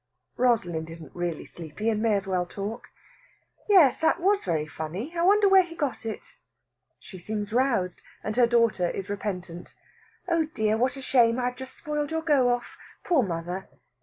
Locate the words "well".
2.25-2.43